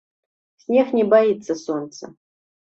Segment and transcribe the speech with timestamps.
[0.63, 2.11] Снег не баіцца сонца.